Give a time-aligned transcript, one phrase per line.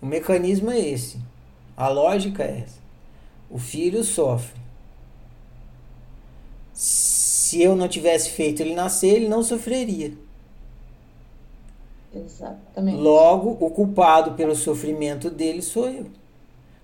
[0.00, 1.18] O mecanismo é esse.
[1.76, 2.78] A lógica é essa.
[3.50, 4.58] O filho sofre.
[6.72, 10.12] Se eu não tivesse feito ele nascer, ele não sofreria.
[12.14, 12.98] Exatamente.
[12.98, 16.06] Logo, o culpado pelo sofrimento dele sou eu.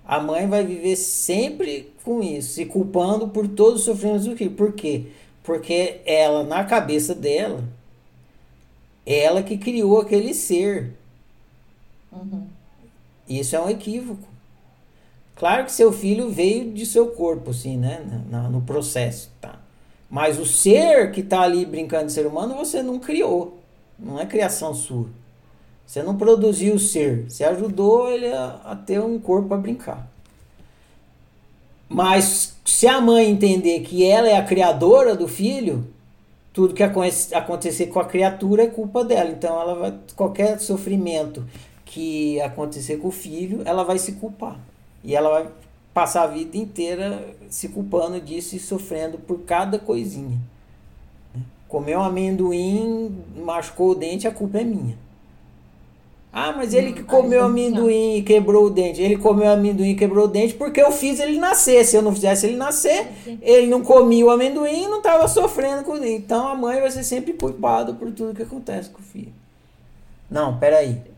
[0.04, 4.50] A mãe vai viver sempre com isso, se culpando por todos os sofrimentos do filho.
[4.50, 5.06] Por quê?
[5.42, 7.64] Porque ela, na cabeça dela,
[9.06, 10.92] ela que criou aquele ser.
[12.12, 12.43] Uhum.
[13.28, 14.28] Isso é um equívoco.
[15.36, 18.00] Claro que seu filho veio de seu corpo, assim, né?
[18.30, 19.58] No, no processo, tá?
[20.08, 23.58] Mas o ser que está ali brincando de ser humano, você não criou.
[23.98, 25.06] Não é criação sua.
[25.86, 27.28] Você não produziu o ser.
[27.28, 30.08] Você ajudou ele a, a ter um corpo para brincar.
[31.88, 35.86] Mas se a mãe entender que ela é a criadora do filho,
[36.52, 39.30] tudo que acontecer com a criatura é culpa dela.
[39.30, 41.44] Então ela vai qualquer sofrimento
[41.94, 44.58] que acontecer com o filho, ela vai se culpar.
[45.04, 45.48] E ela vai
[45.94, 50.36] passar a vida inteira se culpando disso e sofrendo por cada coisinha.
[51.68, 54.98] Comeu um amendoim, machucou o dente, a culpa é minha.
[56.32, 59.00] Ah, mas ele que hum, comeu amendoim e quebrou o dente.
[59.00, 61.84] Ele comeu amendoim e quebrou o dente porque eu fiz ele nascer.
[61.84, 63.06] Se eu não fizesse ele nascer,
[63.40, 66.16] ele não comia o amendoim e não estava sofrendo com ele.
[66.16, 69.32] Então a mãe vai ser sempre culpada por tudo que acontece com o filho.
[70.28, 71.13] Não, peraí.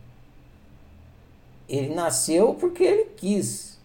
[1.68, 3.78] Ele nasceu porque ele quis.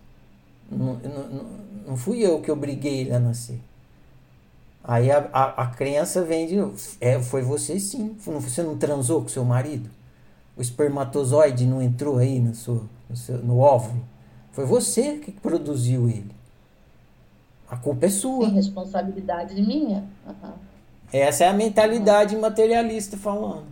[0.70, 1.46] Não, não,
[1.88, 3.60] não fui eu que obriguei ele a nascer.
[4.84, 6.78] Aí a, a, a crença vem de novo.
[7.00, 8.16] É, foi você sim.
[8.20, 9.90] Você não transou com seu marido?
[10.56, 14.04] o espermatozoide não entrou aí no, seu, no, seu, no óvulo.
[14.52, 16.32] Foi você que produziu ele.
[17.70, 18.46] A culpa é sua.
[18.46, 20.04] Tem responsabilidade minha.
[20.28, 20.52] Uhum.
[21.12, 22.42] Essa é a mentalidade uhum.
[22.42, 23.66] materialista falando.